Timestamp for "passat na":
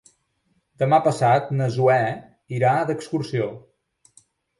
1.07-1.67